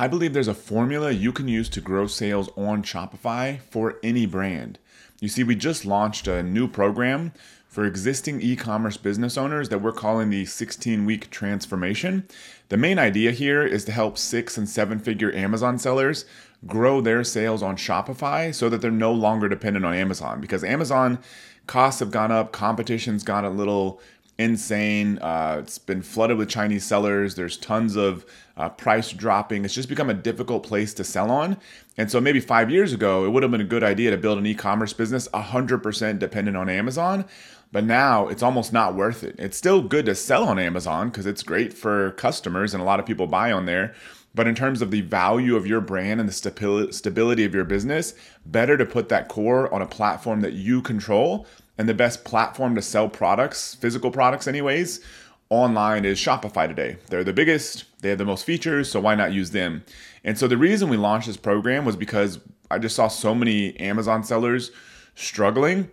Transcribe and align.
I 0.00 0.06
believe 0.06 0.32
there's 0.32 0.46
a 0.46 0.54
formula 0.54 1.10
you 1.10 1.32
can 1.32 1.48
use 1.48 1.68
to 1.70 1.80
grow 1.80 2.06
sales 2.06 2.48
on 2.56 2.84
Shopify 2.84 3.58
for 3.62 3.98
any 4.00 4.26
brand. 4.26 4.78
You 5.18 5.26
see, 5.26 5.42
we 5.42 5.56
just 5.56 5.84
launched 5.84 6.28
a 6.28 6.40
new 6.40 6.68
program 6.68 7.32
for 7.66 7.84
existing 7.84 8.40
e 8.40 8.54
commerce 8.54 8.96
business 8.96 9.36
owners 9.36 9.70
that 9.70 9.82
we're 9.82 9.90
calling 9.90 10.30
the 10.30 10.44
16 10.44 11.04
week 11.04 11.30
transformation. 11.30 12.28
The 12.68 12.76
main 12.76 13.00
idea 13.00 13.32
here 13.32 13.66
is 13.66 13.84
to 13.86 13.92
help 13.92 14.18
six 14.18 14.56
and 14.56 14.68
seven 14.68 15.00
figure 15.00 15.34
Amazon 15.34 15.80
sellers 15.80 16.24
grow 16.64 17.00
their 17.00 17.24
sales 17.24 17.60
on 17.60 17.76
Shopify 17.76 18.54
so 18.54 18.68
that 18.68 18.80
they're 18.80 18.92
no 18.92 19.12
longer 19.12 19.48
dependent 19.48 19.84
on 19.84 19.94
Amazon 19.94 20.40
because 20.40 20.62
Amazon 20.62 21.18
costs 21.66 21.98
have 21.98 22.12
gone 22.12 22.30
up, 22.30 22.52
competition's 22.52 23.24
gone 23.24 23.44
a 23.44 23.50
little 23.50 24.00
insane. 24.38 25.18
Uh, 25.18 25.56
it's 25.60 25.78
been 25.78 26.00
flooded 26.00 26.38
with 26.38 26.48
Chinese 26.48 26.84
sellers. 26.84 27.34
There's 27.34 27.56
tons 27.56 27.96
of 27.96 28.24
uh, 28.56 28.68
price 28.70 29.12
dropping. 29.12 29.64
It's 29.64 29.74
just 29.74 29.88
become 29.88 30.08
a 30.08 30.14
difficult 30.14 30.62
place 30.62 30.94
to 30.94 31.04
sell 31.04 31.30
on. 31.30 31.56
And 31.96 32.10
so 32.10 32.20
maybe 32.20 32.40
five 32.40 32.70
years 32.70 32.92
ago, 32.92 33.24
it 33.24 33.30
would 33.30 33.42
have 33.42 33.52
been 33.52 33.60
a 33.60 33.64
good 33.64 33.82
idea 33.82 34.12
to 34.12 34.16
build 34.16 34.38
an 34.38 34.46
e 34.46 34.54
commerce 34.54 34.92
business 34.92 35.28
100% 35.28 36.18
dependent 36.18 36.56
on 36.56 36.68
Amazon. 36.68 37.24
But 37.70 37.84
now 37.84 38.28
it's 38.28 38.42
almost 38.42 38.72
not 38.72 38.94
worth 38.94 39.22
it. 39.22 39.34
It's 39.38 39.58
still 39.58 39.82
good 39.82 40.06
to 40.06 40.14
sell 40.14 40.44
on 40.44 40.58
Amazon 40.58 41.10
because 41.10 41.26
it's 41.26 41.42
great 41.42 41.74
for 41.74 42.12
customers 42.12 42.72
and 42.72 42.80
a 42.80 42.86
lot 42.86 43.00
of 43.00 43.06
people 43.06 43.26
buy 43.26 43.52
on 43.52 43.66
there. 43.66 43.94
But 44.34 44.46
in 44.46 44.54
terms 44.54 44.80
of 44.80 44.90
the 44.90 45.00
value 45.00 45.56
of 45.56 45.66
your 45.66 45.80
brand 45.80 46.20
and 46.20 46.28
the 46.28 46.92
stability 46.92 47.44
of 47.44 47.54
your 47.54 47.64
business, 47.64 48.14
better 48.46 48.76
to 48.76 48.86
put 48.86 49.08
that 49.08 49.28
core 49.28 49.72
on 49.74 49.82
a 49.82 49.86
platform 49.86 50.42
that 50.42 50.52
you 50.52 50.80
control 50.80 51.46
and 51.78 51.88
the 51.88 51.94
best 51.94 52.24
platform 52.24 52.74
to 52.74 52.82
sell 52.82 53.08
products, 53.08 53.76
physical 53.76 54.10
products, 54.10 54.46
anyways, 54.46 55.00
online 55.48 56.04
is 56.04 56.18
Shopify 56.18 56.66
today. 56.66 56.98
They're 57.08 57.24
the 57.24 57.32
biggest, 57.32 57.84
they 58.02 58.10
have 58.10 58.18
the 58.18 58.24
most 58.24 58.44
features, 58.44 58.90
so 58.90 59.00
why 59.00 59.14
not 59.14 59.32
use 59.32 59.52
them? 59.52 59.84
And 60.24 60.36
so 60.36 60.48
the 60.48 60.58
reason 60.58 60.88
we 60.88 60.96
launched 60.96 61.28
this 61.28 61.36
program 61.36 61.84
was 61.84 61.96
because 61.96 62.40
I 62.70 62.78
just 62.78 62.96
saw 62.96 63.08
so 63.08 63.34
many 63.34 63.78
Amazon 63.78 64.24
sellers 64.24 64.70
struggling. 65.14 65.88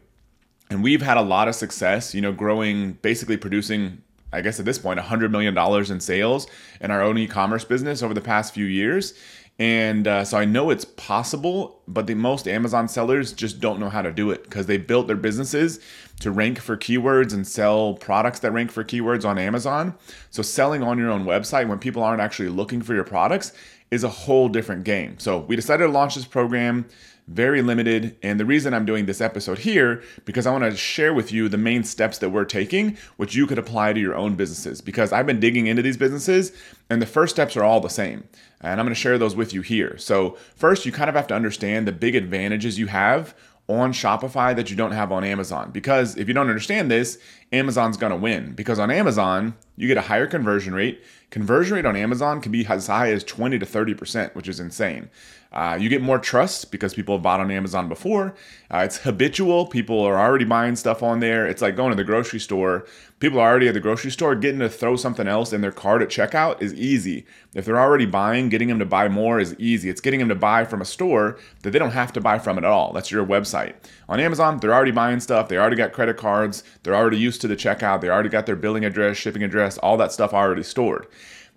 And 0.70 0.84
we've 0.84 1.02
had 1.02 1.18
a 1.18 1.22
lot 1.22 1.48
of 1.48 1.56
success, 1.56 2.16
you 2.16 2.22
know, 2.22 2.34
growing, 2.34 2.94
basically 2.94 3.38
producing, 3.38 4.02
I 4.34 4.42
guess 4.42 4.60
at 4.60 4.66
this 4.66 4.80
point, 4.80 5.00
$100 5.00 5.30
million 5.30 5.56
in 5.92 6.00
sales 6.00 6.48
in 6.82 6.90
our 6.90 7.04
own 7.04 7.18
e 7.20 7.28
commerce 7.28 7.64
business 7.64 8.02
over 8.02 8.16
the 8.16 8.22
past 8.22 8.54
few 8.54 8.66
years. 8.66 9.14
And 9.58 10.06
uh, 10.06 10.26
so 10.26 10.38
I 10.38 10.44
know 10.44 10.70
it's 10.70 10.84
possible, 10.84 11.82
but 11.88 12.08
the 12.08 12.14
most 12.14 12.46
Amazon 12.46 12.90
sellers 12.90 13.32
just 13.32 13.62
don't 13.62 13.80
know 13.80 13.90
how 13.90 14.02
to 14.02 14.12
do 14.12 14.30
it 14.32 14.44
because 14.44 14.66
they 14.66 14.78
built 14.78 15.08
their 15.08 15.16
businesses 15.16 15.80
to 16.20 16.32
rank 16.32 16.60
for 16.60 16.76
keywords 16.76 17.34
and 17.34 17.48
sell 17.48 17.94
products 17.94 18.40
that 18.40 18.52
rank 18.52 18.70
for 18.70 18.84
keywords 18.84 19.24
on 19.24 19.38
Amazon. 19.38 19.96
So 20.30 20.42
selling 20.42 20.84
on 20.84 20.98
your 20.98 21.10
own 21.10 21.24
website 21.24 21.70
when 21.70 21.80
people 21.80 22.04
aren't 22.04 22.22
actually 22.22 22.50
looking 22.50 22.82
for 22.82 22.94
your 22.94 23.06
products 23.06 23.54
is 23.92 24.04
a 24.04 24.10
whole 24.10 24.50
different 24.50 24.84
game. 24.84 25.18
So 25.20 25.40
we 25.40 25.56
decided 25.56 25.86
to 25.86 25.92
launch 25.92 26.16
this 26.16 26.26
program 26.26 26.86
very 27.28 27.62
limited. 27.62 28.16
And 28.22 28.40
the 28.40 28.46
reason 28.46 28.74
I'm 28.74 28.86
doing 28.86 29.06
this 29.06 29.22
episode 29.22 29.60
here, 29.60 30.04
because 30.26 30.46
I 30.46 30.52
want 30.52 30.64
to 30.64 30.76
share 30.76 31.14
with 31.14 31.32
you 31.32 31.50
the 31.50 31.58
main 31.58 31.84
steps 31.84 32.20
that 32.20 32.30
we're 32.30 32.46
taking, 32.46 32.98
which 33.18 33.36
you 33.36 33.48
could 33.48 33.58
apply 33.58 33.94
to 33.94 34.00
your 34.00 34.16
own 34.16 34.36
businesses. 34.36 34.82
Because 34.82 35.12
I've 35.12 35.26
been 35.26 35.40
digging 35.40 35.68
into 35.68 35.82
these 35.82 35.98
businesses, 35.98 36.52
and 36.90 37.02
the 37.02 37.08
first 37.08 37.36
steps 37.36 37.58
are 37.58 37.64
all 37.64 37.80
the 37.80 37.90
same. 37.90 38.28
And 38.62 38.80
I'm 38.80 38.86
going 38.86 38.96
to 38.96 39.00
share 39.00 39.18
those 39.18 39.36
with 39.36 39.54
you 39.54 39.62
here. 39.62 39.98
So, 39.98 40.38
first, 40.56 40.86
you 40.86 40.92
kind 40.92 41.10
of 41.10 41.16
have 41.16 41.28
to 41.28 41.36
understand 41.36 41.88
the 41.88 41.92
big 41.92 42.16
advantages 42.16 42.80
you 42.80 42.88
have 42.88 43.36
on 43.68 43.92
Shopify 43.92 44.56
that 44.56 44.70
you 44.70 44.76
don't 44.76 44.92
have 44.92 45.12
on 45.12 45.24
Amazon. 45.24 45.72
Because 45.72 46.16
if 46.18 46.28
you 46.28 46.34
don't 46.34 46.50
understand 46.50 46.92
this, 46.92 47.18
Amazon's 47.56 47.98
gonna 47.98 48.16
win. 48.16 48.54
Because 48.54 48.80
on 48.80 48.92
Amazon, 48.92 49.56
you 49.76 49.88
get 49.88 49.98
a 49.98 50.02
higher 50.02 50.28
conversion 50.28 50.74
rate. 50.74 51.04
Conversion 51.32 51.76
rate 51.76 51.86
on 51.86 51.96
Amazon 51.96 52.40
can 52.40 52.52
be 52.52 52.66
as 52.66 52.88
high 52.88 53.12
as 53.12 53.24
20 53.24 53.60
to 53.60 53.66
30%, 53.66 54.36
which 54.36 54.48
is 54.48 54.60
insane. 54.60 55.10
Uh, 55.56 55.78
you 55.80 55.88
get 55.88 56.02
more 56.02 56.20
trust 56.20 56.70
because 56.70 56.94
people 56.94 57.16
have 57.16 57.24
bought 57.24 57.40
on 57.40 57.50
Amazon 57.50 57.88
before. 57.88 58.36
Uh, 58.70 58.80
it's 58.80 58.98
habitual. 58.98 59.66
People 59.66 60.02
are 60.02 60.20
already 60.20 60.44
buying 60.44 60.76
stuff 60.76 61.02
on 61.02 61.22
there. 61.22 61.48
It's 61.48 61.62
like 61.62 61.78
going 61.78 61.92
to 61.92 61.96
the 61.96 62.04
grocery 62.04 62.42
store. 62.42 62.86
People 63.20 63.40
are 63.40 63.50
already 63.50 63.70
at 63.70 63.74
the 63.74 63.80
grocery 63.80 64.12
store. 64.12 64.36
Getting 64.36 64.60
to 64.60 64.68
throw 64.68 64.98
something 64.98 65.28
else 65.28 65.54
in 65.54 65.62
their 65.62 65.72
cart 65.72 66.02
at 66.02 66.10
checkout 66.10 66.62
is 66.62 66.74
easy. 66.74 67.26
If 67.54 67.64
they're 67.64 67.80
already 67.80 68.06
buying, 68.06 68.50
getting 68.50 68.68
them 68.68 68.80
to 68.80 68.86
buy 68.86 69.08
more 69.08 69.40
is 69.40 69.56
easy. 69.58 69.90
It's 69.90 70.02
getting 70.02 70.20
them 70.20 70.28
to 70.28 70.36
buy 70.36 70.66
from 70.66 70.82
a 70.82 70.86
store 70.86 71.38
that 71.62 71.72
they 71.72 71.80
don't 71.80 71.92
have 71.92 72.12
to 72.14 72.22
buy 72.22 72.38
from 72.38 72.58
at 72.58 72.66
all. 72.66 72.92
That's 72.92 73.12
your 73.12 73.26
website. 73.26 73.76
On 74.10 74.20
Amazon, 74.20 74.58
they're 74.60 74.74
already 74.74 74.92
buying 74.92 75.22
stuff. 75.22 75.48
They 75.48 75.58
already 75.58 75.78
got 75.78 75.94
credit 75.94 76.18
cards. 76.18 76.66
They're 76.84 76.96
already 76.96 77.18
used 77.18 77.40
to 77.42 77.45
the 77.48 77.56
checkout. 77.56 78.02
They 78.02 78.10
already 78.10 78.30
got 78.30 78.46
their 78.46 78.56
billing 78.56 78.86
address, 78.86 79.18
shipping 79.18 79.44
address, 79.44 79.78
all 79.80 79.98
that 79.98 80.12
stuff 80.12 80.34
already 80.34 80.64
stored. 80.64 81.08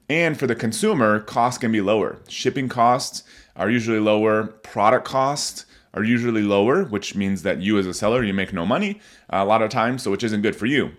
And 0.09 0.38
for 0.38 0.47
the 0.47 0.54
consumer, 0.54 1.21
costs 1.21 1.59
can 1.59 1.71
be 1.71 1.81
lower. 1.81 2.19
Shipping 2.28 2.69
costs 2.69 3.25
are 3.56 3.71
usually 3.71 4.00
lower. 4.00 4.47
Product 4.47 5.04
costs 5.04 5.66
are 5.94 6.04
usually 6.04 6.43
lower, 6.43 6.84
which 6.84 7.15
means 7.15 7.43
that 7.43 7.60
you 7.60 7.78
as 7.78 7.87
a 7.87 7.94
seller, 7.94 8.22
you 8.22 8.32
make 8.32 8.53
no 8.53 8.65
money 8.65 9.00
uh, 9.32 9.38
a 9.38 9.44
lot 9.44 9.62
of 9.62 9.71
times, 9.71 10.03
so 10.03 10.10
which 10.10 10.25
isn't 10.25 10.43
good 10.43 10.56
for 10.56 10.66
you. 10.66 10.93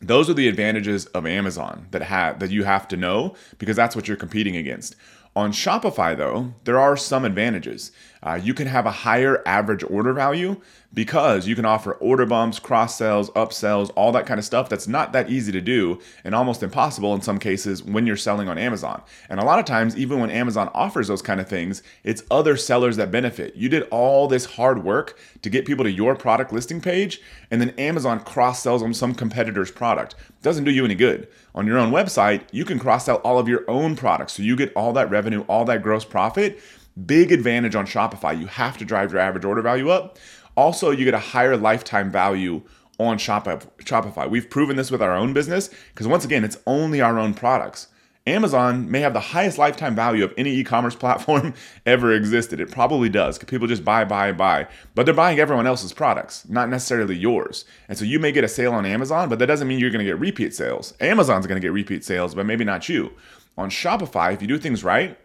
Those 0.00 0.30
are 0.30 0.34
the 0.34 0.48
advantages 0.48 1.06
of 1.06 1.26
Amazon 1.26 1.88
that 1.90 2.02
have 2.02 2.38
that 2.38 2.50
you 2.50 2.62
have 2.64 2.86
to 2.88 2.96
know 2.96 3.34
because 3.58 3.74
that's 3.74 3.96
what 3.96 4.06
you're 4.06 4.16
competing 4.16 4.56
against. 4.56 4.94
On 5.34 5.52
Shopify, 5.52 6.16
though, 6.16 6.54
there 6.64 6.78
are 6.78 6.96
some 6.96 7.24
advantages. 7.24 7.90
Uh, 8.22 8.38
you 8.42 8.54
can 8.54 8.66
have 8.66 8.86
a 8.86 8.90
higher 8.90 9.42
average 9.46 9.84
order 9.84 10.12
value 10.12 10.60
because 10.94 11.46
you 11.46 11.54
can 11.54 11.64
offer 11.64 11.92
order 11.94 12.24
bumps, 12.24 12.58
cross 12.58 12.96
sells, 12.96 13.30
upsells, 13.30 13.90
all 13.94 14.10
that 14.12 14.26
kind 14.26 14.38
of 14.38 14.44
stuff 14.44 14.68
that's 14.68 14.88
not 14.88 15.12
that 15.12 15.30
easy 15.30 15.52
to 15.52 15.60
do 15.60 16.00
and 16.24 16.34
almost 16.34 16.62
impossible 16.62 17.14
in 17.14 17.20
some 17.20 17.38
cases 17.38 17.82
when 17.82 18.06
you're 18.06 18.16
selling 18.16 18.48
on 18.48 18.56
Amazon. 18.56 19.02
And 19.28 19.38
a 19.38 19.44
lot 19.44 19.58
of 19.58 19.64
times, 19.64 19.96
even 19.96 20.18
when 20.18 20.30
Amazon 20.30 20.70
offers 20.72 21.08
those 21.08 21.22
kind 21.22 21.40
of 21.40 21.48
things, 21.48 21.82
it's 22.04 22.22
other 22.30 22.56
sellers 22.56 22.96
that 22.96 23.10
benefit. 23.10 23.54
You 23.54 23.68
did 23.68 23.86
all 23.90 24.28
this 24.28 24.46
hard 24.46 24.82
work 24.82 25.18
to 25.42 25.50
get 25.50 25.66
people 25.66 25.84
to 25.84 25.90
your 25.90 26.16
product 26.16 26.52
listing 26.52 26.80
page, 26.80 27.20
and 27.50 27.60
then 27.60 27.70
Amazon 27.70 28.20
cross 28.20 28.62
sells 28.62 28.82
on 28.82 28.94
some 28.94 29.14
competitor's 29.14 29.70
product. 29.70 30.14
It 30.28 30.42
doesn't 30.42 30.64
do 30.64 30.70
you 30.70 30.84
any 30.84 30.94
good. 30.94 31.28
On 31.54 31.66
your 31.66 31.78
own 31.78 31.90
website, 31.90 32.42
you 32.52 32.64
can 32.64 32.78
cross 32.78 33.06
sell 33.06 33.16
all 33.16 33.38
of 33.38 33.48
your 33.48 33.68
own 33.68 33.96
products. 33.96 34.34
So 34.34 34.42
you 34.42 34.54
get 34.54 34.72
all 34.74 34.92
that 34.92 35.10
revenue, 35.10 35.44
all 35.48 35.64
that 35.64 35.82
gross 35.82 36.04
profit. 36.04 36.60
Big 37.06 37.32
advantage 37.32 37.74
on 37.74 37.86
Shopify. 37.86 38.38
You 38.38 38.46
have 38.46 38.78
to 38.78 38.84
drive 38.84 39.12
your 39.12 39.20
average 39.20 39.44
order 39.44 39.62
value 39.62 39.90
up. 39.90 40.18
Also, 40.56 40.90
you 40.90 41.04
get 41.04 41.14
a 41.14 41.18
higher 41.18 41.56
lifetime 41.56 42.10
value 42.10 42.62
on 42.98 43.16
Shopify. 43.18 44.28
We've 44.28 44.50
proven 44.50 44.76
this 44.76 44.90
with 44.90 45.02
our 45.02 45.14
own 45.14 45.32
business 45.32 45.70
because 45.94 46.08
once 46.08 46.24
again, 46.24 46.44
it's 46.44 46.58
only 46.66 47.00
our 47.00 47.18
own 47.18 47.34
products. 47.34 47.88
Amazon 48.26 48.90
may 48.90 49.00
have 49.00 49.14
the 49.14 49.20
highest 49.20 49.56
lifetime 49.56 49.94
value 49.94 50.22
of 50.24 50.34
any 50.36 50.50
e-commerce 50.50 50.94
platform 50.96 51.54
ever 51.86 52.12
existed. 52.12 52.60
It 52.60 52.70
probably 52.70 53.08
does 53.08 53.38
because 53.38 53.50
people 53.50 53.66
just 53.66 53.84
buy, 53.84 54.04
buy, 54.04 54.32
buy. 54.32 54.66
But 54.94 55.06
they're 55.06 55.14
buying 55.14 55.38
everyone 55.38 55.66
else's 55.66 55.92
products, 55.92 56.46
not 56.48 56.68
necessarily 56.68 57.16
yours. 57.16 57.64
And 57.88 57.96
so 57.96 58.04
you 58.04 58.18
may 58.18 58.32
get 58.32 58.44
a 58.44 58.48
sale 58.48 58.74
on 58.74 58.84
Amazon, 58.84 59.28
but 59.28 59.38
that 59.38 59.46
doesn't 59.46 59.66
mean 59.66 59.78
you're 59.78 59.90
going 59.90 60.04
to 60.04 60.10
get 60.10 60.18
repeat 60.18 60.54
sales. 60.54 60.94
Amazon's 61.00 61.46
going 61.46 61.60
to 61.60 61.64
get 61.64 61.72
repeat 61.72 62.04
sales, 62.04 62.34
but 62.34 62.46
maybe 62.46 62.64
not 62.64 62.88
you. 62.88 63.12
On 63.56 63.70
Shopify, 63.70 64.32
if 64.32 64.42
you 64.42 64.48
do 64.48 64.58
things 64.58 64.84
right, 64.84 65.18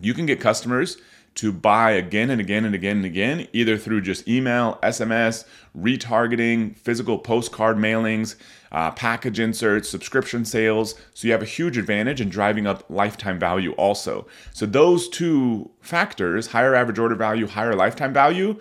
you 0.00 0.14
can 0.14 0.26
get 0.26 0.40
customers 0.40 0.96
to 1.36 1.52
buy 1.52 1.92
again 1.92 2.30
and 2.30 2.40
again 2.40 2.64
and 2.64 2.74
again 2.74 2.96
and 2.98 3.06
again, 3.06 3.46
either 3.52 3.78
through 3.78 4.00
just 4.00 4.26
email, 4.28 4.78
SMS, 4.82 5.44
retargeting, 5.78 6.76
physical 6.76 7.18
postcard 7.18 7.76
mailings, 7.76 8.34
uh, 8.72 8.90
package 8.90 9.38
inserts, 9.38 9.88
subscription 9.88 10.44
sales. 10.44 10.94
So 11.14 11.28
you 11.28 11.32
have 11.32 11.42
a 11.42 11.46
huge 11.46 11.78
advantage 11.78 12.20
in 12.20 12.28
driving 12.28 12.66
up 12.66 12.84
lifetime 12.88 13.38
value 13.38 13.72
also. 13.72 14.26
So 14.52 14.66
those 14.66 15.08
two 15.08 15.70
factors, 15.80 16.48
higher 16.48 16.74
average 16.74 16.98
order 16.98 17.14
value, 17.14 17.46
higher 17.46 17.76
lifetime 17.76 18.12
value, 18.12 18.60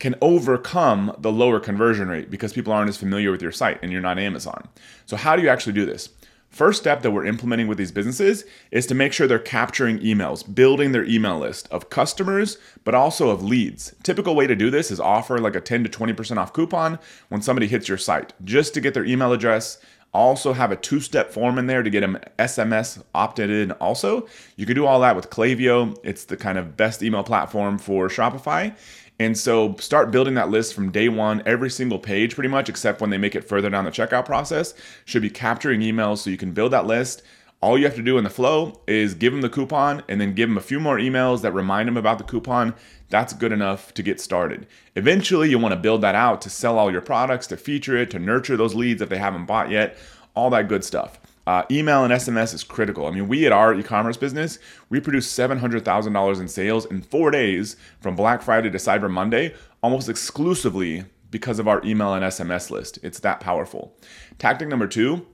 can 0.00 0.14
overcome 0.22 1.14
the 1.18 1.30
lower 1.30 1.60
conversion 1.60 2.08
rate 2.08 2.30
because 2.30 2.52
people 2.52 2.72
aren't 2.72 2.88
as 2.88 2.96
familiar 2.96 3.30
with 3.30 3.42
your 3.42 3.52
site 3.52 3.78
and 3.82 3.92
you're 3.92 4.00
not 4.00 4.18
Amazon. 4.18 4.66
So 5.06 5.16
how 5.16 5.36
do 5.36 5.42
you 5.42 5.48
actually 5.48 5.74
do 5.74 5.84
this? 5.84 6.08
First 6.50 6.80
step 6.80 7.02
that 7.02 7.12
we're 7.12 7.26
implementing 7.26 7.68
with 7.68 7.78
these 7.78 7.92
businesses 7.92 8.44
is 8.72 8.84
to 8.86 8.94
make 8.94 9.12
sure 9.12 9.28
they're 9.28 9.38
capturing 9.38 10.00
emails, 10.00 10.42
building 10.52 10.90
their 10.90 11.04
email 11.04 11.38
list 11.38 11.68
of 11.70 11.90
customers, 11.90 12.58
but 12.84 12.94
also 12.94 13.30
of 13.30 13.42
leads. 13.42 13.94
Typical 14.02 14.34
way 14.34 14.48
to 14.48 14.56
do 14.56 14.68
this 14.68 14.90
is 14.90 14.98
offer 14.98 15.38
like 15.38 15.54
a 15.54 15.60
10 15.60 15.84
to 15.84 15.90
20% 15.90 16.36
off 16.38 16.52
coupon 16.52 16.98
when 17.28 17.40
somebody 17.40 17.68
hits 17.68 17.88
your 17.88 17.96
site 17.96 18.32
just 18.44 18.74
to 18.74 18.80
get 18.80 18.94
their 18.94 19.04
email 19.04 19.32
address. 19.32 19.78
Also, 20.12 20.52
have 20.52 20.72
a 20.72 20.76
two 20.76 20.98
step 20.98 21.30
form 21.30 21.56
in 21.56 21.68
there 21.68 21.84
to 21.84 21.90
get 21.90 22.00
them 22.00 22.18
SMS 22.36 23.00
opted 23.14 23.48
in. 23.48 23.70
Also, 23.72 24.26
you 24.56 24.66
can 24.66 24.74
do 24.74 24.84
all 24.84 24.98
that 25.00 25.14
with 25.14 25.30
Klaviyo. 25.30 25.96
It's 26.02 26.24
the 26.24 26.36
kind 26.36 26.58
of 26.58 26.76
best 26.76 27.00
email 27.00 27.22
platform 27.22 27.78
for 27.78 28.08
Shopify. 28.08 28.74
And 29.20 29.36
so 29.36 29.76
start 29.76 30.10
building 30.10 30.32
that 30.34 30.48
list 30.48 30.72
from 30.72 30.90
day 30.90 31.10
one. 31.10 31.42
Every 31.44 31.68
single 31.68 31.98
page, 31.98 32.34
pretty 32.34 32.48
much, 32.48 32.70
except 32.70 33.02
when 33.02 33.10
they 33.10 33.18
make 33.18 33.34
it 33.34 33.44
further 33.44 33.68
down 33.68 33.84
the 33.84 33.90
checkout 33.90 34.24
process, 34.24 34.72
should 35.04 35.20
be 35.20 35.28
capturing 35.28 35.82
emails 35.82 36.18
so 36.18 36.30
you 36.30 36.38
can 36.38 36.52
build 36.52 36.72
that 36.72 36.86
list. 36.86 37.20
All 37.60 37.76
you 37.76 37.84
have 37.84 37.96
to 37.96 38.02
do 38.02 38.16
in 38.16 38.24
the 38.24 38.30
flow 38.30 38.80
is 38.86 39.12
give 39.12 39.34
them 39.34 39.42
the 39.42 39.50
coupon 39.50 40.02
and 40.08 40.18
then 40.18 40.32
give 40.32 40.48
them 40.48 40.56
a 40.56 40.62
few 40.62 40.80
more 40.80 40.96
emails 40.96 41.42
that 41.42 41.52
remind 41.52 41.86
them 41.86 41.98
about 41.98 42.16
the 42.16 42.24
coupon. 42.24 42.72
That's 43.10 43.34
good 43.34 43.52
enough 43.52 43.92
to 43.92 44.02
get 44.02 44.22
started. 44.22 44.66
Eventually, 44.96 45.50
you 45.50 45.58
want 45.58 45.74
to 45.74 45.80
build 45.80 46.00
that 46.00 46.14
out 46.14 46.40
to 46.40 46.48
sell 46.48 46.78
all 46.78 46.90
your 46.90 47.02
products, 47.02 47.46
to 47.48 47.58
feature 47.58 47.98
it, 47.98 48.10
to 48.12 48.18
nurture 48.18 48.56
those 48.56 48.74
leads 48.74 49.02
if 49.02 49.10
they 49.10 49.18
haven't 49.18 49.44
bought 49.44 49.68
yet, 49.68 49.98
all 50.34 50.48
that 50.48 50.68
good 50.68 50.82
stuff. 50.82 51.19
Uh, 51.46 51.64
email 51.70 52.04
and 52.04 52.12
SMS 52.12 52.54
is 52.54 52.62
critical. 52.62 53.06
I 53.06 53.10
mean, 53.10 53.28
we 53.28 53.46
at 53.46 53.52
our 53.52 53.74
e-commerce 53.74 54.16
business, 54.16 54.58
we 54.88 55.00
produce 55.00 55.32
$700,000 55.32 56.40
in 56.40 56.48
sales 56.48 56.86
in 56.86 57.02
four 57.02 57.30
days 57.30 57.76
from 58.00 58.14
Black 58.14 58.42
Friday 58.42 58.70
to 58.70 58.78
Cyber 58.78 59.10
Monday, 59.10 59.54
almost 59.82 60.08
exclusively 60.08 61.04
because 61.30 61.58
of 61.58 61.68
our 61.68 61.80
email 61.84 62.14
and 62.14 62.24
SMS 62.24 62.70
list. 62.70 62.98
It's 63.02 63.20
that 63.20 63.40
powerful. 63.40 63.96
Tactic 64.38 64.68
number 64.68 64.86
two, 64.86 65.26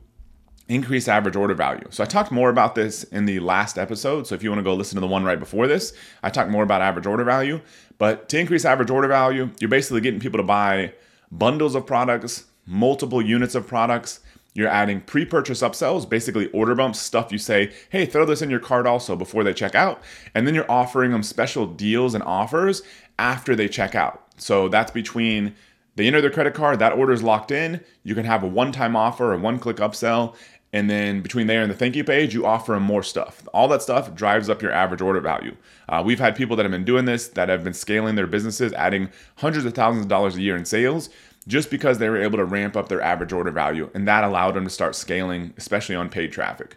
increase 0.69 1.09
average 1.09 1.37
order 1.37 1.55
value. 1.55 1.87
So 1.91 2.03
I 2.03 2.07
talked 2.07 2.33
more 2.33 2.51
about 2.51 2.75
this 2.75 3.05
in 3.05 3.27
the 3.27 3.41
last 3.41 3.79
episode. 3.79 4.27
So 4.27 4.35
if 4.35 4.43
you 4.43 4.51
want 4.51 4.59
to 4.59 4.65
go 4.65 4.75
listen 4.75 4.97
to 4.97 5.01
the 5.01 5.07
one 5.07 5.25
right 5.25 5.39
before 5.39 5.67
this, 5.67 5.93
I 6.23 6.31
talked 6.31 6.51
more 6.51 6.63
about 6.63 6.83
average 6.83 7.07
order 7.07 7.25
value. 7.25 7.61
But 7.99 8.29
to 8.31 8.39
increase 8.39 8.65
average 8.65 8.91
order 8.91 9.09
value, 9.09 9.51
you're 9.61 9.71
basically 9.71 10.01
getting 10.01 10.21
people 10.21 10.39
to 10.39 10.45
buy 10.45 10.93
bundles 11.31 11.75
of 11.75 11.87
products, 11.87 12.45
multiple 12.67 13.23
units 13.23 13.55
of 13.55 13.67
products. 13.67 14.21
You're 14.57 14.69
adding 14.69 15.03
pre-purchase 15.03 15.61
upsells, 15.61 16.09
basically 16.09 16.47
order 16.51 16.75
bumps, 16.75 16.99
stuff 16.99 17.31
you 17.31 17.39
say, 17.39 17.73
hey, 17.91 18.07
throw 18.07 18.25
this 18.25 18.41
in 18.41 18.49
your 18.49 18.59
cart 18.59 18.87
also 18.87 19.15
before 19.15 19.45
they 19.45 19.53
check 19.53 19.75
out. 19.75 20.03
And 20.35 20.47
then 20.47 20.55
you're 20.55 20.71
offering 20.71 21.11
them 21.13 21.23
special 21.23 21.67
deals 21.67 22.15
and 22.15 22.25
offers 22.25 22.83
after 23.19 23.55
they 23.55 23.69
check 23.69 23.95
out. 23.95 24.23
So 24.39 24.69
that's 24.69 24.91
between 24.91 25.55
they 25.97 26.07
enter 26.07 26.21
their 26.21 26.31
credit 26.31 26.55
card, 26.55 26.79
that 26.79 26.93
order 26.93 27.13
is 27.13 27.23
locked 27.23 27.51
in. 27.51 27.83
You 28.03 28.15
can 28.15 28.25
have 28.25 28.43
a 28.43 28.47
one-time 28.47 28.97
offer, 28.97 29.33
a 29.33 29.39
one-click 29.39 29.77
upsell, 29.77 30.35
and 30.73 30.91
then 30.91 31.23
between 31.23 31.47
there 31.47 31.63
and 31.63 31.71
the 31.71 31.77
thank 31.77 31.97
you 31.97 32.05
page, 32.05 32.35
you 32.35 32.45
offer 32.45 32.73
them 32.73 32.83
more 32.83 33.03
stuff. 33.03 33.47
All 33.55 33.69
that 33.69 33.81
stuff 33.83 34.15
drives 34.15 34.51
up 34.51 34.61
your 34.61 34.73
average 34.73 35.01
order 35.01 35.21
value. 35.21 35.57
Uh, 35.89 36.03
we've 36.05 36.19
had 36.19 36.37
people 36.37 36.57
that 36.57 36.65
have 36.65 36.73
been 36.73 36.85
doing 36.85 37.07
this, 37.07 37.29
that 37.29 37.49
have 37.49 37.65
been 37.65 37.73
scaling 37.73 38.15
their 38.15 38.27
businesses, 38.27 38.73
adding 38.75 39.11
hundreds 39.37 39.65
of 39.65 39.75
thousands 39.75 40.05
of 40.05 40.09
dollars 40.09 40.37
a 40.37 40.43
year 40.43 40.57
in 40.57 40.65
sales, 40.65 41.09
just 41.47 41.71
because 41.71 41.99
they 41.99 42.09
were 42.09 42.21
able 42.21 42.39
to 42.39 42.45
ramp 42.45 42.77
up 42.77 42.89
their 42.89 43.01
average 43.01 43.33
order 43.33 43.51
value. 43.51 43.91
And 43.95 44.07
that 44.09 44.25
allowed 44.25 44.53
them 44.53 44.65
to 44.65 44.71
start 44.71 44.95
scaling, 44.95 45.55
especially 45.57 45.95
on 45.95 46.09
paid 46.09 46.33
traffic. 46.33 46.77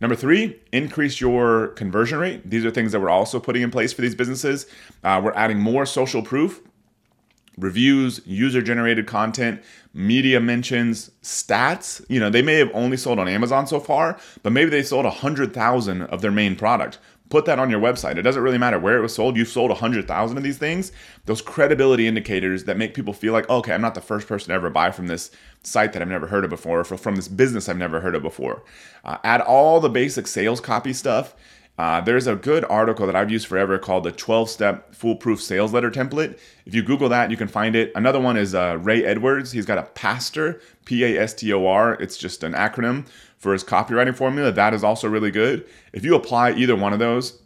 Number 0.00 0.16
three, 0.16 0.58
increase 0.72 1.20
your 1.20 1.68
conversion 1.68 2.18
rate. 2.18 2.48
These 2.48 2.64
are 2.64 2.70
things 2.70 2.92
that 2.92 3.00
we're 3.00 3.10
also 3.10 3.40
putting 3.40 3.62
in 3.62 3.70
place 3.70 3.92
for 3.92 4.02
these 4.02 4.14
businesses. 4.14 4.66
Uh, 5.02 5.20
we're 5.24 5.32
adding 5.32 5.58
more 5.58 5.86
social 5.86 6.22
proof 6.22 6.60
reviews, 7.58 8.20
user 8.26 8.60
generated 8.60 9.06
content, 9.06 9.62
media 9.94 10.40
mentions, 10.40 11.10
stats. 11.22 12.04
You 12.08 12.20
know, 12.20 12.30
they 12.30 12.42
may 12.42 12.54
have 12.54 12.70
only 12.74 12.96
sold 12.96 13.18
on 13.18 13.28
Amazon 13.28 13.66
so 13.66 13.80
far, 13.80 14.18
but 14.42 14.52
maybe 14.52 14.70
they 14.70 14.82
sold 14.82 15.04
100,000 15.04 16.02
of 16.02 16.20
their 16.20 16.30
main 16.30 16.56
product. 16.56 16.98
Put 17.28 17.44
that 17.46 17.58
on 17.58 17.70
your 17.70 17.80
website. 17.80 18.16
It 18.16 18.22
doesn't 18.22 18.42
really 18.42 18.58
matter 18.58 18.78
where 18.78 18.98
it 18.98 19.02
was 19.02 19.14
sold. 19.14 19.36
You've 19.36 19.48
sold 19.48 19.70
100,000 19.70 20.36
of 20.36 20.42
these 20.42 20.58
things. 20.58 20.92
Those 21.24 21.42
credibility 21.42 22.06
indicators 22.06 22.64
that 22.64 22.76
make 22.76 22.94
people 22.94 23.12
feel 23.12 23.32
like, 23.32 23.48
okay, 23.50 23.72
I'm 23.72 23.80
not 23.80 23.94
the 23.94 24.00
first 24.00 24.28
person 24.28 24.48
to 24.48 24.54
ever 24.54 24.70
buy 24.70 24.92
from 24.92 25.08
this 25.08 25.30
site 25.62 25.92
that 25.92 26.02
I've 26.02 26.08
never 26.08 26.28
heard 26.28 26.44
of 26.44 26.50
before, 26.50 26.80
or 26.80 26.84
from 26.84 27.16
this 27.16 27.28
business 27.28 27.68
I've 27.68 27.78
never 27.78 28.00
heard 28.00 28.14
of 28.14 28.22
before. 28.22 28.62
Uh, 29.04 29.18
add 29.24 29.40
all 29.40 29.80
the 29.80 29.88
basic 29.88 30.26
sales 30.26 30.60
copy 30.60 30.92
stuff 30.92 31.34
uh, 31.78 32.00
there's 32.00 32.26
a 32.26 32.34
good 32.34 32.64
article 32.64 33.06
that 33.06 33.14
I've 33.14 33.30
used 33.30 33.46
forever 33.46 33.78
called 33.78 34.04
the 34.04 34.12
12 34.12 34.48
step 34.48 34.94
foolproof 34.94 35.42
sales 35.42 35.74
letter 35.74 35.90
template. 35.90 36.38
If 36.64 36.74
you 36.74 36.82
Google 36.82 37.10
that, 37.10 37.30
you 37.30 37.36
can 37.36 37.48
find 37.48 37.76
it. 37.76 37.92
Another 37.94 38.20
one 38.20 38.36
is 38.36 38.54
uh, 38.54 38.78
Ray 38.80 39.04
Edwards. 39.04 39.52
He's 39.52 39.66
got 39.66 39.76
a 39.76 39.82
PASTOR, 39.82 40.60
P 40.86 41.04
A 41.04 41.20
S 41.20 41.34
T 41.34 41.52
O 41.52 41.66
R. 41.66 41.94
It's 41.94 42.16
just 42.16 42.42
an 42.42 42.54
acronym 42.54 43.06
for 43.38 43.52
his 43.52 43.64
copywriting 43.64 44.14
formula. 44.14 44.52
That 44.52 44.74
is 44.74 44.82
also 44.84 45.08
really 45.08 45.30
good. 45.30 45.66
If 45.92 46.04
you 46.04 46.14
apply 46.14 46.52
either 46.52 46.76
one 46.76 46.92
of 46.92 46.98
those 46.98 47.40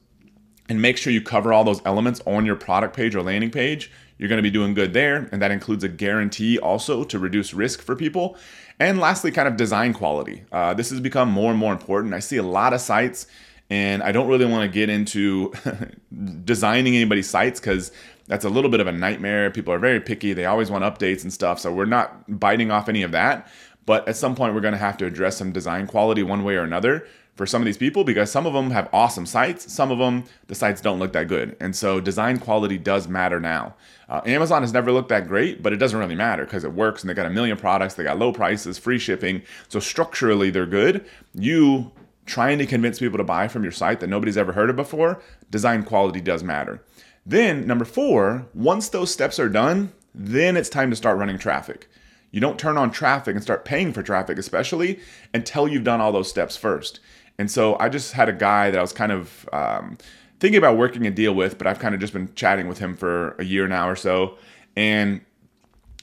and 0.69 0.81
make 0.81 0.96
sure 0.96 1.12
you 1.12 1.20
cover 1.20 1.52
all 1.52 1.64
those 1.64 1.81
elements 1.84 2.20
on 2.26 2.46
your 2.46 2.56
product 2.56 2.94
page 2.94 3.14
or 3.14 3.22
landing 3.22 3.50
page, 3.50 3.90
you're 4.19 4.28
going 4.28 4.38
to 4.38 4.42
be 4.42 4.50
doing 4.50 4.75
good 4.75 4.92
there. 4.92 5.28
And 5.32 5.40
that 5.42 5.50
includes 5.50 5.82
a 5.82 5.88
guarantee 5.88 6.58
also 6.58 7.04
to 7.04 7.19
reduce 7.19 7.54
risk 7.54 7.82
for 7.82 7.96
people. 7.96 8.37
And 8.78 8.98
lastly, 8.98 9.31
kind 9.31 9.48
of 9.48 9.56
design 9.56 9.92
quality. 9.92 10.44
Uh, 10.52 10.75
this 10.75 10.90
has 10.90 11.00
become 11.00 11.31
more 11.31 11.50
and 11.50 11.58
more 11.58 11.72
important. 11.72 12.14
I 12.14 12.20
see 12.20 12.36
a 12.36 12.43
lot 12.43 12.72
of 12.72 12.81
sites 12.81 13.26
and 13.70 14.02
I 14.02 14.10
don't 14.10 14.26
really 14.26 14.46
want 14.46 14.62
to 14.62 14.69
get 14.69 14.90
into 14.90 15.52
designing 16.44 16.96
anybody's 16.96 17.31
sites 17.31 17.60
because 17.60 17.93
that's 18.26 18.44
a 18.44 18.48
little 18.48 18.70
bit 18.70 18.81
of 18.81 18.88
a 18.88 18.93
nightmare. 18.93 19.50
People 19.50 19.72
are 19.72 19.78
very 19.78 20.00
picky. 20.00 20.32
They 20.32 20.44
always 20.44 20.70
want 20.70 20.84
updates 20.84 21.22
and 21.22 21.32
stuff. 21.32 21.60
So 21.60 21.72
we're 21.72 21.84
not 21.84 22.38
biting 22.40 22.70
off 22.70 22.88
any 22.88 23.02
of 23.02 23.12
that. 23.12 23.48
But 23.90 24.06
at 24.06 24.14
some 24.14 24.37
point, 24.37 24.54
we're 24.54 24.60
going 24.60 24.70
to 24.70 24.78
have 24.78 24.98
to 24.98 25.04
address 25.04 25.37
some 25.37 25.50
design 25.50 25.88
quality 25.88 26.22
one 26.22 26.44
way 26.44 26.54
or 26.54 26.62
another 26.62 27.08
for 27.34 27.44
some 27.44 27.60
of 27.60 27.66
these 27.66 27.76
people 27.76 28.04
because 28.04 28.31
some 28.31 28.46
of 28.46 28.52
them 28.52 28.70
have 28.70 28.88
awesome 28.92 29.26
sites. 29.26 29.72
Some 29.72 29.90
of 29.90 29.98
them, 29.98 30.26
the 30.46 30.54
sites 30.54 30.81
don't 30.81 31.00
look 31.00 31.12
that 31.14 31.26
good. 31.26 31.56
And 31.58 31.75
so 31.75 31.98
design 31.98 32.38
quality 32.38 32.78
does 32.78 33.08
matter 33.08 33.40
now. 33.40 33.75
Uh, 34.08 34.20
Amazon 34.26 34.62
has 34.62 34.72
never 34.72 34.92
looked 34.92 35.08
that 35.08 35.26
great, 35.26 35.60
but 35.60 35.72
it 35.72 35.78
doesn't 35.78 35.98
really 35.98 36.14
matter 36.14 36.44
because 36.44 36.62
it 36.62 36.72
works 36.72 37.02
and 37.02 37.10
they 37.10 37.14
got 37.14 37.26
a 37.26 37.31
million 37.31 37.56
products. 37.56 37.94
They 37.94 38.04
got 38.04 38.16
low 38.16 38.32
prices, 38.32 38.78
free 38.78 39.00
shipping. 39.00 39.42
So 39.66 39.81
structurally, 39.81 40.50
they're 40.50 40.66
good. 40.66 41.04
You 41.34 41.90
trying 42.26 42.58
to 42.58 42.66
convince 42.66 43.00
people 43.00 43.19
to 43.19 43.25
buy 43.25 43.48
from 43.48 43.64
your 43.64 43.72
site 43.72 43.98
that 43.98 44.08
nobody's 44.08 44.36
ever 44.36 44.52
heard 44.52 44.70
of 44.70 44.76
before, 44.76 45.20
design 45.50 45.82
quality 45.82 46.20
does 46.20 46.44
matter. 46.44 46.81
Then, 47.26 47.66
number 47.66 47.84
four, 47.84 48.46
once 48.54 48.88
those 48.88 49.12
steps 49.12 49.40
are 49.40 49.48
done, 49.48 49.93
then 50.14 50.56
it's 50.56 50.69
time 50.69 50.90
to 50.90 50.96
start 50.96 51.19
running 51.19 51.38
traffic. 51.38 51.88
You 52.31 52.41
don't 52.41 52.59
turn 52.59 52.77
on 52.77 52.91
traffic 52.91 53.35
and 53.35 53.43
start 53.43 53.65
paying 53.65 53.93
for 53.93 54.03
traffic, 54.03 54.38
especially 54.38 55.00
until 55.35 55.67
you've 55.67 55.85
done 55.85 56.00
all 56.00 56.12
those 56.12 56.29
steps 56.29 56.56
first. 56.56 57.00
And 57.38 57.50
so 57.50 57.77
I 57.79 57.88
just 57.88 58.12
had 58.12 58.29
a 58.29 58.32
guy 58.32 58.71
that 58.71 58.79
I 58.79 58.82
was 58.82 58.93
kind 58.93 59.12
of 59.12 59.49
um, 59.53 59.99
thinking 60.38 60.59
about 60.59 60.77
working 60.77 61.06
a 61.06 61.11
deal 61.11 61.35
with, 61.35 61.59
but 61.59 61.67
I've 61.67 61.79
kind 61.79 61.94
of 61.94 62.00
just 62.00 62.12
been 62.12 62.32
chatting 62.35 62.69
with 62.69 62.79
him 62.79 62.97
for 62.97 63.35
a 63.38 63.44
year 63.44 63.67
now 63.67 63.88
or 63.88 63.97
so. 63.97 64.37
And 64.77 65.23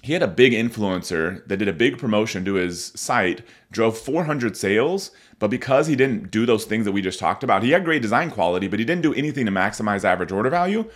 he 0.02 0.14
had 0.14 0.24
a 0.24 0.28
big 0.28 0.54
influencer 0.54 1.46
that 1.48 1.58
did 1.58 1.68
a 1.68 1.74
big 1.74 1.98
promotion 1.98 2.46
to 2.46 2.54
his 2.54 2.94
site, 2.96 3.42
drove 3.72 3.98
400 3.98 4.56
sales, 4.56 5.12
but 5.40 5.50
because 5.50 5.88
he 5.88 5.96
didn't 5.96 6.32
do 6.32 6.46
those 6.46 6.66
things 6.66 6.86
that 6.86 6.92
we 6.92 7.02
just 7.02 7.20
talked 7.20 7.44
about, 7.44 7.64
he 7.64 7.72
had 7.72 7.84
great 7.84 8.02
design 8.02 8.32
quality, 8.32 8.68
but 8.68 8.80
he 8.80 8.86
didn't 8.86 9.02
do 9.02 9.14
anything 9.14 9.46
to 9.46 9.52
maximize 9.52 10.04
average 10.04 10.32
order 10.32 10.50
value. 10.50 10.90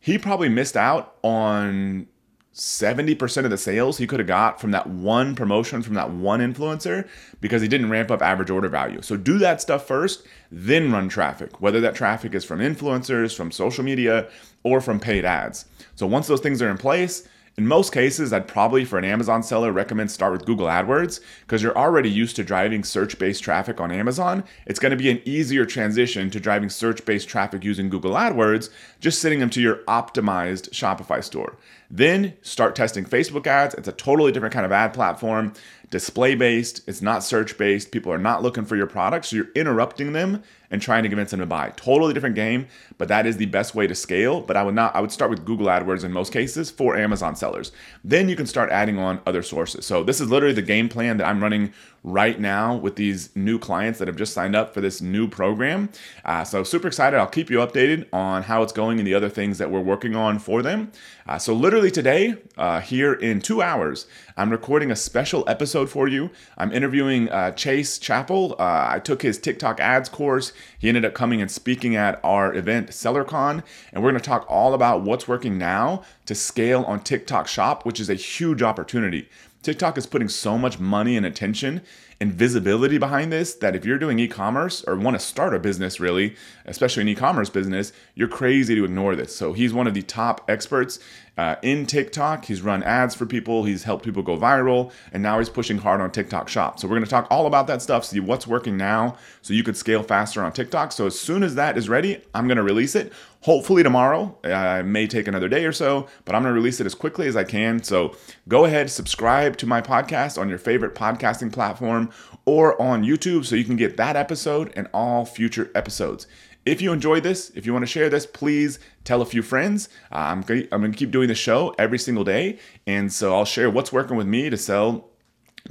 He 0.00 0.18
probably 0.18 0.48
missed 0.48 0.76
out 0.76 1.16
on 1.22 2.06
70% 2.54 3.44
of 3.44 3.50
the 3.50 3.56
sales 3.56 3.96
he 3.96 4.06
could 4.06 4.20
have 4.20 4.26
got 4.26 4.60
from 4.60 4.72
that 4.72 4.86
one 4.86 5.34
promotion 5.34 5.82
from 5.82 5.94
that 5.94 6.10
one 6.10 6.40
influencer 6.40 7.08
because 7.40 7.62
he 7.62 7.68
didn't 7.68 7.88
ramp 7.88 8.10
up 8.10 8.20
average 8.20 8.50
order 8.50 8.68
value. 8.68 9.00
So 9.00 9.16
do 9.16 9.38
that 9.38 9.62
stuff 9.62 9.86
first, 9.86 10.26
then 10.50 10.92
run 10.92 11.08
traffic, 11.08 11.62
whether 11.62 11.80
that 11.80 11.94
traffic 11.94 12.34
is 12.34 12.44
from 12.44 12.60
influencers, 12.60 13.34
from 13.34 13.50
social 13.52 13.84
media, 13.84 14.28
or 14.64 14.82
from 14.82 15.00
paid 15.00 15.24
ads. 15.24 15.64
So 15.96 16.06
once 16.06 16.26
those 16.26 16.40
things 16.40 16.60
are 16.60 16.70
in 16.70 16.76
place, 16.76 17.26
in 17.58 17.66
most 17.66 17.92
cases, 17.92 18.32
I'd 18.32 18.48
probably, 18.48 18.84
for 18.86 18.98
an 18.98 19.04
Amazon 19.04 19.42
seller, 19.42 19.72
recommend 19.72 20.10
start 20.10 20.32
with 20.32 20.46
Google 20.46 20.68
AdWords 20.68 21.20
because 21.42 21.62
you're 21.62 21.76
already 21.76 22.08
used 22.08 22.34
to 22.36 22.44
driving 22.44 22.82
search 22.82 23.18
based 23.18 23.42
traffic 23.42 23.78
on 23.78 23.92
Amazon. 23.92 24.42
It's 24.64 24.78
going 24.78 24.90
to 24.90 24.96
be 24.96 25.10
an 25.10 25.20
easier 25.26 25.66
transition 25.66 26.30
to 26.30 26.40
driving 26.40 26.70
search 26.70 27.04
based 27.04 27.28
traffic 27.28 27.62
using 27.62 27.90
Google 27.90 28.12
AdWords, 28.12 28.70
just 29.00 29.20
sending 29.20 29.40
them 29.40 29.50
to 29.50 29.60
your 29.60 29.76
optimized 29.86 30.70
Shopify 30.70 31.22
store. 31.22 31.58
Then 31.90 32.32
start 32.40 32.74
testing 32.74 33.04
Facebook 33.04 33.46
ads. 33.46 33.74
It's 33.74 33.88
a 33.88 33.92
totally 33.92 34.32
different 34.32 34.54
kind 34.54 34.64
of 34.64 34.72
ad 34.72 34.94
platform, 34.94 35.52
display 35.92 36.34
based, 36.34 36.80
it's 36.88 37.02
not 37.02 37.22
search 37.22 37.58
based. 37.58 37.92
People 37.92 38.10
are 38.10 38.18
not 38.18 38.42
looking 38.42 38.64
for 38.64 38.76
your 38.76 38.86
product, 38.86 39.26
so 39.26 39.36
you're 39.36 39.52
interrupting 39.54 40.14
them 40.14 40.42
and 40.70 40.80
trying 40.80 41.02
to 41.02 41.08
convince 41.10 41.30
them 41.30 41.40
to 41.40 41.46
buy. 41.46 41.70
Totally 41.76 42.14
different 42.14 42.34
game, 42.34 42.66
but 42.96 43.08
that 43.08 43.26
is 43.26 43.36
the 43.36 43.44
best 43.44 43.74
way 43.74 43.86
to 43.86 43.94
scale. 43.94 44.40
But 44.40 44.56
I 44.56 44.62
would 44.62 44.74
not, 44.74 44.96
I 44.96 45.02
would 45.02 45.12
start 45.12 45.30
with 45.30 45.44
Google 45.44 45.66
AdWords 45.66 46.02
in 46.02 46.10
most 46.10 46.32
cases 46.32 46.70
for 46.70 46.96
Amazon 46.96 47.36
sellers. 47.36 47.72
Then 48.02 48.30
you 48.30 48.36
can 48.36 48.46
start 48.46 48.70
adding 48.70 48.98
on 48.98 49.20
other 49.26 49.42
sources. 49.42 49.84
So 49.84 50.02
this 50.02 50.18
is 50.18 50.30
literally 50.30 50.54
the 50.54 50.62
game 50.62 50.88
plan 50.88 51.18
that 51.18 51.28
I'm 51.28 51.42
running 51.42 51.74
right 52.04 52.40
now 52.40 52.74
with 52.74 52.96
these 52.96 53.34
new 53.36 53.58
clients 53.58 53.98
that 53.98 54.08
have 54.08 54.16
just 54.16 54.32
signed 54.32 54.56
up 54.56 54.74
for 54.74 54.80
this 54.80 55.00
new 55.00 55.28
program. 55.28 55.88
Uh, 56.24 56.42
so 56.42 56.64
super 56.64 56.88
excited. 56.88 57.16
I'll 57.16 57.26
keep 57.26 57.50
you 57.50 57.58
updated 57.58 58.06
on 58.12 58.42
how 58.42 58.62
it's 58.62 58.72
going 58.72 58.98
and 58.98 59.06
the 59.06 59.14
other 59.14 59.28
things 59.28 59.58
that 59.58 59.70
we're 59.70 59.80
working 59.80 60.16
on 60.16 60.38
for 60.38 60.62
them. 60.62 60.90
Uh, 61.26 61.38
so 61.38 61.54
literally 61.54 61.90
today, 61.90 62.34
uh, 62.56 62.80
here 62.80 63.12
in 63.12 63.40
two 63.40 63.62
hours, 63.62 64.06
I'm 64.36 64.50
recording 64.50 64.90
a 64.90 64.96
special 64.96 65.44
episode 65.48 65.88
for 65.88 66.08
you. 66.08 66.30
I'm 66.58 66.72
interviewing 66.72 67.28
uh, 67.28 67.52
Chase 67.52 67.98
Chappell. 67.98 68.56
Uh, 68.58 68.88
I 68.90 68.98
took 68.98 69.22
his 69.22 69.38
TikTok 69.38 69.78
ads 69.78 70.08
course. 70.08 70.52
He 70.78 70.88
ended 70.88 71.04
up 71.04 71.14
coming 71.14 71.40
and 71.40 71.50
speaking 71.50 71.94
at 71.94 72.18
our 72.24 72.52
event, 72.52 72.88
SellerCon, 72.88 73.62
and 73.92 74.02
we're 74.02 74.10
going 74.10 74.20
to 74.20 74.28
talk 74.28 74.44
all 74.48 74.74
about 74.74 75.02
what's 75.02 75.28
working 75.28 75.58
now 75.58 76.02
to 76.26 76.34
scale 76.34 76.82
on 76.84 77.00
TikTok 77.00 77.46
Shop, 77.46 77.86
which 77.86 78.00
is 78.00 78.10
a 78.10 78.14
huge 78.14 78.62
opportunity. 78.62 79.28
TikTok 79.62 79.96
is 79.96 80.06
putting 80.06 80.28
so 80.28 80.58
much 80.58 80.80
money 80.80 81.16
and 81.16 81.24
attention 81.24 81.82
and 82.20 82.32
visibility 82.32 82.98
behind 82.98 83.32
this 83.32 83.54
that 83.54 83.74
if 83.76 83.84
you're 83.84 83.98
doing 83.98 84.18
e-commerce 84.18 84.84
or 84.84 84.96
want 84.96 85.14
to 85.14 85.20
start 85.24 85.54
a 85.54 85.58
business 85.58 86.00
really, 86.00 86.36
especially 86.66 87.02
an 87.02 87.08
e-commerce 87.08 87.48
business, 87.48 87.92
you're 88.14 88.28
crazy 88.28 88.74
to 88.74 88.84
ignore 88.84 89.16
this. 89.16 89.34
So 89.34 89.52
he's 89.52 89.72
one 89.72 89.86
of 89.86 89.94
the 89.94 90.02
top 90.02 90.44
experts 90.48 90.98
uh, 91.38 91.56
in 91.62 91.86
TikTok. 91.86 92.44
He's 92.44 92.62
run 92.62 92.82
ads 92.82 93.14
for 93.14 93.26
people, 93.26 93.64
he's 93.64 93.84
helped 93.84 94.04
people 94.04 94.22
go 94.22 94.36
viral, 94.36 94.92
and 95.12 95.22
now 95.22 95.38
he's 95.38 95.48
pushing 95.48 95.78
hard 95.78 96.00
on 96.00 96.10
TikTok 96.10 96.48
Shop. 96.48 96.78
So 96.78 96.86
we're 96.86 96.96
going 96.96 97.04
to 97.04 97.10
talk 97.10 97.26
all 97.30 97.46
about 97.46 97.66
that 97.68 97.82
stuff, 97.82 98.04
see 98.04 98.20
what's 98.20 98.46
working 98.46 98.76
now 98.76 99.16
so 99.40 99.54
you 99.54 99.62
could 99.62 99.76
scale 99.76 100.02
faster 100.02 100.42
on 100.42 100.52
TikTok. 100.52 100.92
So 100.92 101.06
as 101.06 101.18
soon 101.18 101.42
as 101.42 101.54
that 101.54 101.78
is 101.78 101.88
ready, 101.88 102.22
I'm 102.34 102.46
going 102.46 102.56
to 102.56 102.62
release 102.62 102.94
it. 102.94 103.12
Hopefully 103.42 103.82
tomorrow. 103.82 104.38
Uh, 104.44 104.82
may 104.84 105.06
take 105.08 105.26
another 105.26 105.48
day 105.48 105.64
or 105.64 105.72
so, 105.72 106.06
but 106.24 106.34
I'm 106.34 106.42
going 106.42 106.54
to 106.54 106.60
release 106.60 106.78
it 106.78 106.86
as 106.86 106.94
quickly 106.94 107.26
as 107.26 107.36
I 107.36 107.42
can. 107.42 107.82
So 107.82 108.16
go 108.46 108.64
ahead, 108.66 108.88
subscribe 108.88 109.56
to 109.56 109.66
my 109.66 109.80
podcast 109.80 110.40
on 110.40 110.48
your 110.48 110.58
favorite 110.58 110.94
podcasting 110.94 111.52
platform. 111.52 112.10
or 112.44 112.80
on 112.80 113.04
YouTube 113.04 113.44
so 113.44 113.54
you 113.54 113.64
can 113.64 113.76
get 113.76 113.96
that 113.96 114.16
episode 114.16 114.72
and 114.74 114.88
all 114.92 115.24
future 115.24 115.70
episodes. 115.74 116.26
If 116.64 116.80
you 116.80 116.92
enjoyed 116.92 117.24
this, 117.24 117.50
if 117.54 117.66
you 117.66 117.72
want 117.72 117.82
to 117.82 117.90
share 117.90 118.08
this, 118.08 118.24
please 118.24 118.78
tell 119.04 119.20
a 119.20 119.26
few 119.26 119.42
friends. 119.42 119.88
Uh, 120.12 120.16
I'm, 120.16 120.42
going 120.42 120.68
to 120.68 120.98
keep 120.98 121.10
doing 121.10 121.28
the 121.28 121.34
show 121.34 121.74
every 121.78 121.98
single 121.98 122.24
day. 122.24 122.58
And 122.86 123.12
so 123.12 123.34
I'll 123.34 123.44
share 123.44 123.68
what's 123.68 123.92
working 123.92 124.16
with 124.16 124.26
me 124.26 124.48
to 124.48 124.56
sell 124.56 125.08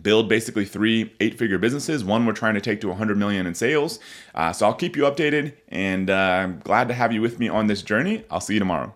build 0.01 0.29
basically 0.29 0.65
three 0.65 1.13
eight 1.19 1.38
figure 1.38 1.57
businesses 1.57 2.01
one 2.01 2.25
we're 2.25 2.31
trying 2.31 2.53
to 2.53 2.62
take 2.62 2.79
to 2.79 2.88
100 2.88 3.17
million 3.17 3.45
in 3.45 3.53
sales 3.53 4.00
uh, 4.36 4.53
so 4.53 4.65
i'll 4.65 4.74
keep 4.74 4.95
you 4.95 5.03
updated 5.03 5.53
and 5.67 6.10
uh, 6.10 6.13
i'm 6.13 6.60
glad 6.60 6.88
to 6.88 6.93
have 6.93 7.12
you 7.12 7.21
with 7.21 7.39
me 7.39 7.50
on 7.50 7.67
this 7.67 7.81
journey 7.81 8.24
i'll 8.31 8.39
see 8.39 8.53
you 8.53 8.60
tomorrow 8.60 8.95